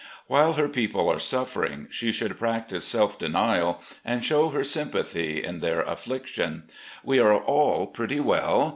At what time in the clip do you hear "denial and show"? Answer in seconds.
3.19-4.49